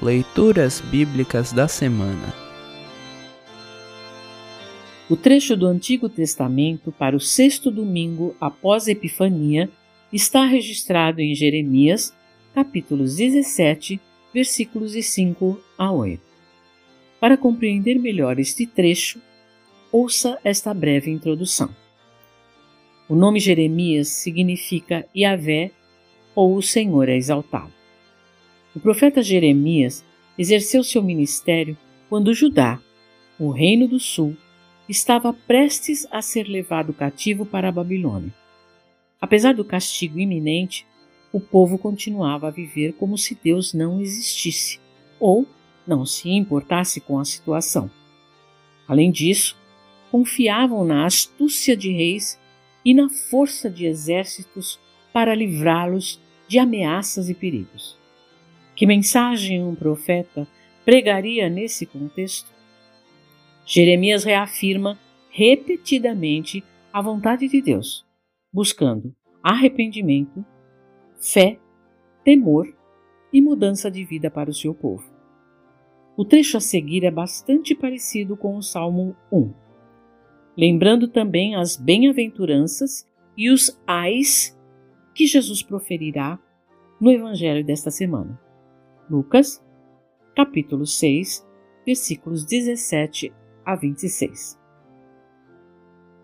Leituras 0.00 0.80
Bíblicas 0.80 1.52
da 1.52 1.68
Semana 1.68 2.34
O 5.08 5.16
trecho 5.16 5.54
do 5.54 5.66
Antigo 5.66 6.08
Testamento 6.08 6.90
para 6.90 7.14
o 7.14 7.20
sexto 7.20 7.70
domingo 7.70 8.34
após 8.40 8.88
Epifania 8.88 9.68
está 10.10 10.44
registrado 10.44 11.20
em 11.20 11.34
Jeremias, 11.34 12.12
capítulos 12.54 13.16
17, 13.16 14.00
versículos 14.32 14.92
de 14.92 15.02
5 15.02 15.60
a 15.76 15.92
8. 15.92 16.20
Para 17.20 17.36
compreender 17.36 17.98
melhor 17.98 18.38
este 18.40 18.66
trecho, 18.66 19.20
ouça 19.92 20.38
esta 20.42 20.72
breve 20.72 21.10
introdução. 21.10 21.68
O 23.08 23.14
nome 23.14 23.38
Jeremias 23.38 24.08
significa 24.08 25.06
Yahvé 25.14 25.70
ou 26.34 26.56
o 26.56 26.62
Senhor 26.62 27.08
é 27.08 27.16
exaltado. 27.16 27.81
O 28.74 28.80
profeta 28.80 29.22
Jeremias 29.22 30.02
exerceu 30.38 30.82
seu 30.82 31.02
ministério 31.02 31.76
quando 32.08 32.32
Judá, 32.32 32.80
o 33.38 33.50
reino 33.50 33.86
do 33.86 34.00
sul, 34.00 34.34
estava 34.88 35.32
prestes 35.32 36.06
a 36.10 36.22
ser 36.22 36.48
levado 36.48 36.92
cativo 36.92 37.44
para 37.44 37.68
a 37.68 37.72
Babilônia. 37.72 38.34
Apesar 39.20 39.54
do 39.54 39.64
castigo 39.64 40.18
iminente, 40.18 40.86
o 41.32 41.38
povo 41.38 41.76
continuava 41.78 42.48
a 42.48 42.50
viver 42.50 42.94
como 42.94 43.16
se 43.18 43.38
Deus 43.42 43.74
não 43.74 44.00
existisse 44.00 44.80
ou 45.20 45.46
não 45.86 46.06
se 46.06 46.30
importasse 46.30 47.00
com 47.00 47.18
a 47.18 47.24
situação. 47.24 47.90
Além 48.88 49.10
disso, 49.10 49.56
confiavam 50.10 50.84
na 50.84 51.06
astúcia 51.06 51.76
de 51.76 51.92
reis 51.92 52.38
e 52.84 52.94
na 52.94 53.08
força 53.08 53.70
de 53.70 53.86
exércitos 53.86 54.78
para 55.12 55.34
livrá-los 55.34 56.20
de 56.48 56.58
ameaças 56.58 57.28
e 57.28 57.34
perigos. 57.34 58.01
Que 58.74 58.86
mensagem 58.86 59.62
um 59.62 59.74
profeta 59.74 60.46
pregaria 60.84 61.48
nesse 61.48 61.84
contexto? 61.84 62.50
Jeremias 63.66 64.24
reafirma 64.24 64.98
repetidamente 65.30 66.64
a 66.92 67.00
vontade 67.00 67.48
de 67.48 67.60
Deus, 67.60 68.04
buscando 68.52 69.14
arrependimento, 69.42 70.44
fé, 71.18 71.58
temor 72.24 72.72
e 73.32 73.40
mudança 73.40 73.90
de 73.90 74.04
vida 74.04 74.30
para 74.30 74.50
o 74.50 74.54
seu 74.54 74.74
povo. 74.74 75.04
O 76.16 76.24
trecho 76.24 76.56
a 76.56 76.60
seguir 76.60 77.04
é 77.04 77.10
bastante 77.10 77.74
parecido 77.74 78.36
com 78.36 78.56
o 78.56 78.62
Salmo 78.62 79.16
1, 79.30 79.52
lembrando 80.56 81.08
também 81.08 81.54
as 81.54 81.76
bem-aventuranças 81.76 83.08
e 83.36 83.50
os 83.50 83.80
ais 83.86 84.58
que 85.14 85.26
Jesus 85.26 85.62
proferirá 85.62 86.38
no 87.00 87.10
Evangelho 87.10 87.64
desta 87.64 87.90
semana. 87.90 88.38
Lucas, 89.10 89.62
capítulo 90.34 90.86
6, 90.86 91.46
versículos 91.84 92.44
17 92.44 93.32
a 93.64 93.74
26. 93.74 94.58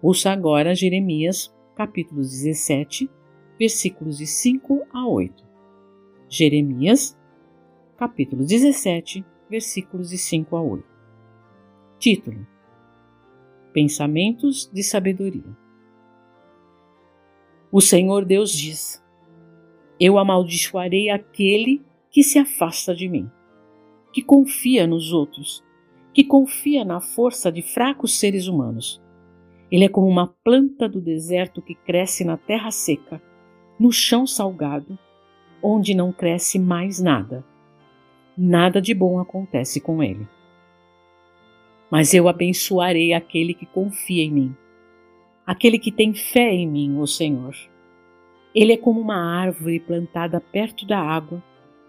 Ouça 0.00 0.30
agora 0.30 0.76
Jeremias, 0.76 1.52
capítulo 1.74 2.20
17, 2.20 3.10
versículos 3.58 4.18
de 4.18 4.26
5 4.26 4.86
a 4.92 5.08
8. 5.08 5.44
Jeremias, 6.28 7.18
capítulo 7.96 8.44
17, 8.44 9.24
versículos 9.50 10.10
de 10.10 10.18
5 10.18 10.56
a 10.56 10.62
8. 10.62 10.84
Título: 11.98 12.46
Pensamentos 13.72 14.70
de 14.72 14.84
sabedoria. 14.84 15.56
O 17.72 17.80
Senhor 17.80 18.24
Deus 18.24 18.52
diz: 18.52 19.04
Eu 19.98 20.16
amaldiçoarei 20.16 21.10
aquele 21.10 21.87
que 22.10 22.22
se 22.22 22.38
afasta 22.38 22.94
de 22.94 23.08
mim, 23.08 23.30
que 24.12 24.22
confia 24.22 24.86
nos 24.86 25.12
outros, 25.12 25.64
que 26.12 26.24
confia 26.24 26.84
na 26.84 27.00
força 27.00 27.52
de 27.52 27.62
fracos 27.62 28.18
seres 28.18 28.46
humanos. 28.46 29.00
Ele 29.70 29.84
é 29.84 29.88
como 29.88 30.06
uma 30.06 30.26
planta 30.42 30.88
do 30.88 31.00
deserto 31.00 31.60
que 31.60 31.74
cresce 31.74 32.24
na 32.24 32.36
terra 32.36 32.70
seca, 32.70 33.22
no 33.78 33.92
chão 33.92 34.26
salgado, 34.26 34.98
onde 35.62 35.94
não 35.94 36.12
cresce 36.12 36.58
mais 36.58 36.98
nada. 36.98 37.44
Nada 38.36 38.80
de 38.80 38.94
bom 38.94 39.18
acontece 39.18 39.80
com 39.80 40.02
ele. 40.02 40.26
Mas 41.90 42.14
eu 42.14 42.28
abençoarei 42.28 43.12
aquele 43.12 43.52
que 43.54 43.66
confia 43.66 44.24
em 44.24 44.30
mim, 44.30 44.56
aquele 45.46 45.78
que 45.78 45.92
tem 45.92 46.14
fé 46.14 46.52
em 46.52 46.66
mim, 46.66 46.98
o 46.98 47.06
Senhor. 47.06 47.54
Ele 48.54 48.72
é 48.72 48.76
como 48.76 49.00
uma 49.00 49.16
árvore 49.16 49.80
plantada 49.80 50.40
perto 50.40 50.86
da 50.86 50.98
água 50.98 51.42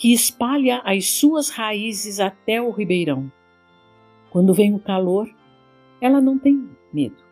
que 0.00 0.14
espalha 0.14 0.80
as 0.82 1.10
suas 1.10 1.50
raízes 1.50 2.20
até 2.20 2.60
o 2.60 2.70
ribeirão. 2.70 3.30
Quando 4.30 4.54
vem 4.54 4.74
o 4.74 4.78
calor, 4.78 5.28
ela 6.00 6.22
não 6.22 6.38
tem 6.38 6.70
medo, 6.90 7.22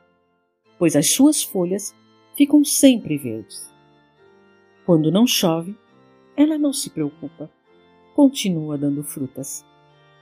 pois 0.79 0.95
as 0.95 1.11
suas 1.11 1.43
folhas 1.43 1.97
ficam 2.37 2.63
sempre 2.63 3.17
verdes. 3.17 3.73
Quando 4.85 5.11
não 5.11 5.27
chove, 5.27 5.75
ela 6.37 6.59
não 6.59 6.71
se 6.71 6.91
preocupa, 6.91 7.51
continua 8.15 8.77
dando 8.77 9.03
frutas. 9.03 9.65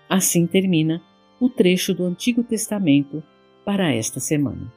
Assim 0.09 0.47
termina 0.47 1.03
o 1.41 1.49
trecho 1.49 1.93
do 1.93 2.05
Antigo 2.05 2.45
Testamento 2.45 3.25
para 3.65 3.93
esta 3.93 4.21
semana. 4.21 4.73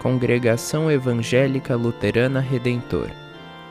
Congregação 0.00 0.88
Evangélica 0.88 1.74
Luterana 1.74 2.38
Redentor 2.38 3.21